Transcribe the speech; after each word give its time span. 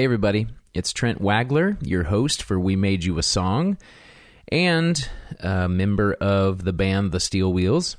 Hey, 0.00 0.04
everybody. 0.04 0.46
It's 0.72 0.94
Trent 0.94 1.20
Wagler, 1.20 1.76
your 1.86 2.04
host 2.04 2.42
for 2.42 2.58
We 2.58 2.74
Made 2.74 3.04
You 3.04 3.18
a 3.18 3.22
Song, 3.22 3.76
and 4.48 5.10
a 5.40 5.68
member 5.68 6.14
of 6.14 6.64
the 6.64 6.72
band 6.72 7.12
The 7.12 7.20
Steel 7.20 7.52
Wheels. 7.52 7.98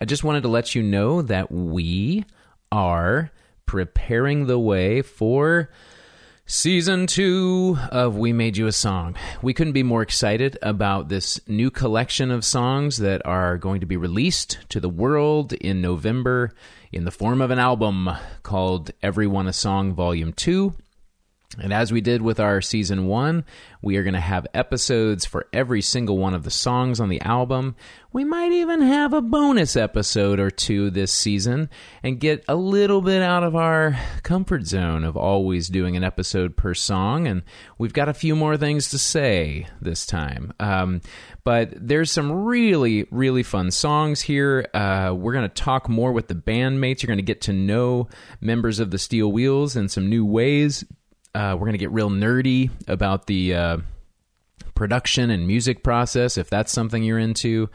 I 0.00 0.06
just 0.06 0.24
wanted 0.24 0.44
to 0.44 0.48
let 0.48 0.74
you 0.74 0.82
know 0.82 1.20
that 1.20 1.52
we 1.52 2.24
are 2.72 3.30
preparing 3.66 4.46
the 4.46 4.58
way 4.58 5.02
for 5.02 5.68
season 6.46 7.06
two 7.06 7.76
of 7.90 8.16
We 8.16 8.32
Made 8.32 8.56
You 8.56 8.66
a 8.66 8.72
Song. 8.72 9.16
We 9.42 9.52
couldn't 9.52 9.74
be 9.74 9.82
more 9.82 10.00
excited 10.00 10.56
about 10.62 11.10
this 11.10 11.46
new 11.46 11.70
collection 11.70 12.30
of 12.30 12.42
songs 12.42 12.96
that 12.96 13.20
are 13.26 13.58
going 13.58 13.80
to 13.80 13.86
be 13.86 13.98
released 13.98 14.60
to 14.70 14.80
the 14.80 14.88
world 14.88 15.52
in 15.52 15.82
November 15.82 16.54
in 16.90 17.04
the 17.04 17.10
form 17.10 17.42
of 17.42 17.50
an 17.50 17.58
album 17.58 18.08
called 18.42 18.92
Everyone 19.02 19.46
a 19.46 19.52
Song 19.52 19.92
Volume 19.92 20.32
2. 20.32 20.72
And 21.60 21.72
as 21.72 21.92
we 21.92 22.00
did 22.00 22.22
with 22.22 22.40
our 22.40 22.60
season 22.60 23.06
one, 23.06 23.44
we 23.82 23.96
are 23.96 24.02
going 24.02 24.14
to 24.14 24.20
have 24.20 24.46
episodes 24.52 25.24
for 25.24 25.46
every 25.52 25.80
single 25.80 26.18
one 26.18 26.34
of 26.34 26.42
the 26.42 26.50
songs 26.50 27.00
on 27.00 27.08
the 27.08 27.20
album. 27.20 27.76
We 28.12 28.24
might 28.24 28.52
even 28.52 28.80
have 28.80 29.12
a 29.12 29.20
bonus 29.20 29.76
episode 29.76 30.40
or 30.40 30.50
two 30.50 30.90
this 30.90 31.12
season 31.12 31.68
and 32.02 32.18
get 32.18 32.44
a 32.48 32.56
little 32.56 33.00
bit 33.00 33.22
out 33.22 33.44
of 33.44 33.54
our 33.54 33.98
comfort 34.22 34.66
zone 34.66 35.04
of 35.04 35.16
always 35.16 35.68
doing 35.68 35.96
an 35.96 36.04
episode 36.04 36.56
per 36.56 36.74
song. 36.74 37.26
And 37.26 37.42
we've 37.78 37.92
got 37.92 38.08
a 38.08 38.14
few 38.14 38.34
more 38.34 38.56
things 38.56 38.88
to 38.90 38.98
say 38.98 39.66
this 39.80 40.06
time. 40.06 40.52
Um, 40.58 41.00
but 41.44 41.72
there's 41.76 42.10
some 42.10 42.32
really, 42.32 43.06
really 43.10 43.42
fun 43.42 43.70
songs 43.70 44.22
here. 44.22 44.68
Uh, 44.74 45.14
we're 45.16 45.34
going 45.34 45.48
to 45.48 45.54
talk 45.54 45.88
more 45.88 46.12
with 46.12 46.28
the 46.28 46.34
bandmates. 46.34 47.02
You're 47.02 47.08
going 47.08 47.18
to 47.18 47.22
get 47.22 47.42
to 47.42 47.52
know 47.52 48.08
members 48.40 48.80
of 48.80 48.90
the 48.90 48.98
Steel 48.98 49.30
Wheels 49.30 49.76
in 49.76 49.88
some 49.88 50.08
new 50.08 50.24
ways 50.24 50.84
uh, 51.36 51.54
we're 51.54 51.66
going 51.66 51.72
to 51.72 51.78
get 51.78 51.92
real 51.92 52.08
nerdy 52.08 52.70
about 52.88 53.26
the 53.26 53.54
uh, 53.54 53.76
production 54.74 55.30
and 55.30 55.46
music 55.46 55.82
process 55.82 56.38
if 56.38 56.48
that's 56.48 56.72
something 56.72 57.02
you're 57.02 57.18
into. 57.18 57.68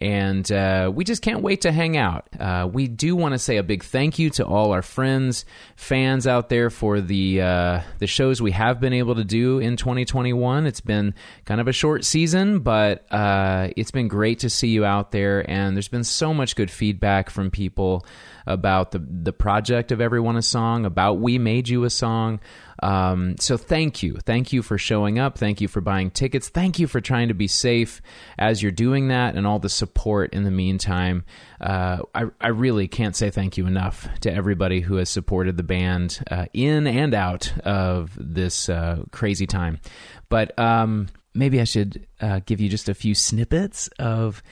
And 0.00 0.50
uh, 0.50 0.90
we 0.92 1.04
just 1.04 1.22
can't 1.22 1.40
wait 1.40 1.60
to 1.60 1.70
hang 1.70 1.96
out. 1.96 2.26
Uh, 2.38 2.68
we 2.70 2.88
do 2.88 3.14
want 3.14 3.34
to 3.34 3.38
say 3.38 3.58
a 3.58 3.62
big 3.62 3.84
thank 3.84 4.18
you 4.18 4.28
to 4.30 4.44
all 4.44 4.72
our 4.72 4.82
friends, 4.82 5.44
fans 5.76 6.26
out 6.26 6.48
there 6.48 6.68
for 6.68 7.00
the 7.00 7.40
uh, 7.40 7.80
the 8.00 8.08
shows 8.08 8.42
we 8.42 8.50
have 8.50 8.80
been 8.80 8.92
able 8.92 9.14
to 9.14 9.22
do 9.22 9.60
in 9.60 9.76
2021. 9.76 10.66
It's 10.66 10.80
been 10.80 11.14
kind 11.44 11.60
of 11.60 11.68
a 11.68 11.72
short 11.72 12.04
season, 12.04 12.58
but 12.58 13.06
uh, 13.12 13.68
it's 13.76 13.92
been 13.92 14.08
great 14.08 14.40
to 14.40 14.50
see 14.50 14.70
you 14.70 14.84
out 14.84 15.12
there. 15.12 15.48
And 15.48 15.76
there's 15.76 15.86
been 15.86 16.02
so 16.02 16.34
much 16.34 16.56
good 16.56 16.72
feedback 16.72 17.30
from 17.30 17.52
people 17.52 18.04
about 18.48 18.90
the 18.90 18.98
the 18.98 19.32
project 19.32 19.92
of 19.92 20.00
Everyone 20.00 20.36
a 20.36 20.42
Song, 20.42 20.86
about 20.86 21.20
We 21.20 21.38
Made 21.38 21.68
You 21.68 21.84
a 21.84 21.90
Song. 21.90 22.40
Um, 22.84 23.36
so 23.40 23.56
thank 23.56 24.02
you. 24.02 24.18
Thank 24.26 24.52
you 24.52 24.62
for 24.62 24.76
showing 24.76 25.18
up. 25.18 25.38
Thank 25.38 25.62
you 25.62 25.68
for 25.68 25.80
buying 25.80 26.10
tickets. 26.10 26.50
Thank 26.50 26.78
you 26.78 26.86
for 26.86 27.00
trying 27.00 27.28
to 27.28 27.34
be 27.34 27.48
safe 27.48 28.02
as 28.38 28.62
you're 28.62 28.72
doing 28.72 29.08
that 29.08 29.36
and 29.36 29.46
all 29.46 29.58
the 29.58 29.70
support 29.70 30.34
in 30.34 30.44
the 30.44 30.50
meantime. 30.50 31.24
Uh, 31.62 32.00
I, 32.14 32.24
I 32.42 32.48
really 32.48 32.86
can't 32.86 33.16
say 33.16 33.30
thank 33.30 33.56
you 33.56 33.66
enough 33.66 34.06
to 34.20 34.30
everybody 34.30 34.82
who 34.82 34.96
has 34.96 35.08
supported 35.08 35.56
the 35.56 35.62
band 35.62 36.22
uh, 36.30 36.44
in 36.52 36.86
and 36.86 37.14
out 37.14 37.56
of 37.60 38.12
this 38.20 38.68
uh, 38.68 39.04
crazy 39.12 39.46
time. 39.46 39.80
But 40.28 40.56
um, 40.58 41.08
maybe 41.32 41.62
I 41.62 41.64
should 41.64 42.06
uh, 42.20 42.40
give 42.44 42.60
you 42.60 42.68
just 42.68 42.90
a 42.90 42.94
few 42.94 43.14
snippets 43.14 43.88
of 43.98 44.42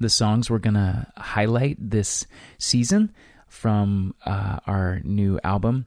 the 0.00 0.10
songs 0.10 0.50
we're 0.50 0.58
going 0.58 0.74
to 0.74 1.06
highlight 1.16 1.76
this 1.78 2.26
season 2.58 3.14
from 3.46 4.12
uh, 4.24 4.58
our 4.66 5.00
new 5.04 5.38
album 5.44 5.86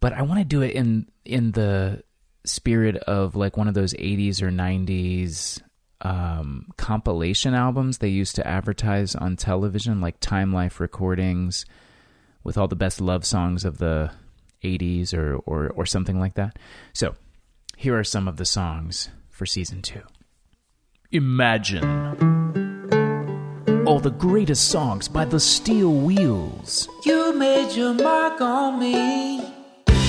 but 0.00 0.12
I 0.12 0.22
want 0.22 0.40
to 0.40 0.44
do 0.44 0.62
it 0.62 0.74
in 0.74 1.08
in 1.24 1.52
the 1.52 2.02
spirit 2.44 2.96
of 2.96 3.36
like 3.36 3.56
one 3.56 3.68
of 3.68 3.74
those 3.74 3.92
80s 3.94 4.40
or 4.42 4.50
90s 4.50 5.60
um, 6.00 6.68
compilation 6.76 7.54
albums 7.54 7.98
they 7.98 8.08
used 8.08 8.36
to 8.36 8.46
advertise 8.46 9.14
on 9.14 9.36
television, 9.36 10.00
like 10.00 10.20
Time 10.20 10.52
Life 10.52 10.80
recordings 10.80 11.66
with 12.44 12.56
all 12.56 12.68
the 12.68 12.76
best 12.76 13.00
love 13.00 13.24
songs 13.24 13.64
of 13.64 13.78
the 13.78 14.10
80s 14.62 15.12
or, 15.12 15.36
or, 15.36 15.70
or 15.70 15.86
something 15.86 16.18
like 16.18 16.34
that. 16.34 16.58
So 16.92 17.14
here 17.76 17.98
are 17.98 18.04
some 18.04 18.28
of 18.28 18.36
the 18.36 18.44
songs 18.44 19.10
for 19.30 19.44
season 19.46 19.82
two. 19.82 20.02
Imagine 21.10 21.84
all 23.86 23.98
the 23.98 24.10
greatest 24.10 24.68
songs 24.68 25.08
by 25.08 25.24
the 25.24 25.40
Steel 25.40 25.92
Wheels. 25.92 26.88
You 27.04 27.34
made 27.34 27.74
your 27.74 27.94
mark 27.94 28.40
on 28.40 28.78
me. 28.78 29.57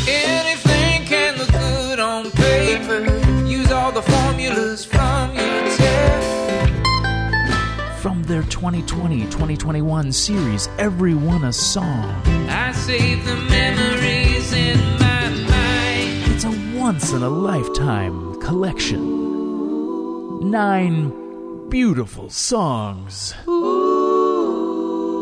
Anything 0.07 1.05
can 1.05 1.37
look 1.37 1.51
good 1.51 1.99
on 1.99 2.31
paper. 2.31 3.05
Use 3.45 3.71
all 3.71 3.91
the 3.91 4.01
formulas 4.01 4.85
from 4.85 5.35
your 5.35 5.61
test. 5.77 6.27
From 8.01 8.23
their 8.23 8.43
2020 8.43 9.25
2021 9.25 10.11
series, 10.11 10.67
Everyone 10.77 11.43
a 11.43 11.53
Song. 11.53 12.05
I 12.49 12.71
save 12.71 13.25
the 13.25 13.35
memories 13.35 14.53
in 14.53 14.79
my 14.99 15.29
mind. 15.29 16.33
It's 16.33 16.45
a 16.45 16.79
once 16.79 17.11
in 17.11 17.21
a 17.21 17.29
lifetime 17.29 18.39
collection. 18.41 20.49
Nine 20.49 21.69
beautiful 21.69 22.29
songs. 22.29 23.33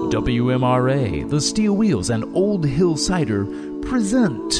WMRA, 0.09 1.29
The 1.29 1.41
Steel 1.41 1.75
Wheels, 1.75 2.09
and 2.09 2.23
Old 2.33 2.65
Hill 2.65 2.95
Cider 2.95 3.45
present 3.81 4.53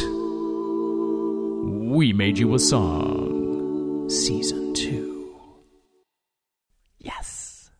We 1.90 2.12
Made 2.12 2.38
You 2.38 2.54
a 2.54 2.60
Song, 2.60 4.10
Season 4.10 4.74
2. 4.74 5.40
Yes. 7.00 7.72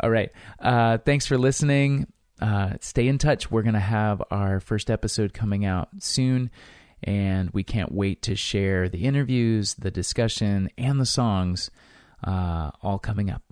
All 0.00 0.08
right. 0.08 0.30
Uh, 0.58 0.96
thanks 0.96 1.26
for 1.26 1.36
listening. 1.36 2.06
Uh, 2.40 2.72
stay 2.80 3.06
in 3.06 3.18
touch. 3.18 3.50
We're 3.50 3.62
going 3.62 3.74
to 3.74 3.80
have 3.80 4.22
our 4.30 4.58
first 4.58 4.90
episode 4.90 5.34
coming 5.34 5.66
out 5.66 5.90
soon, 5.98 6.50
and 7.02 7.50
we 7.50 7.64
can't 7.64 7.92
wait 7.92 8.22
to 8.22 8.34
share 8.34 8.88
the 8.88 9.04
interviews, 9.04 9.74
the 9.74 9.90
discussion, 9.90 10.70
and 10.78 10.98
the 10.98 11.06
songs 11.06 11.70
uh, 12.26 12.70
all 12.82 12.98
coming 12.98 13.28
up. 13.28 13.42